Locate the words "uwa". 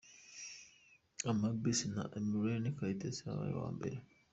3.55-3.69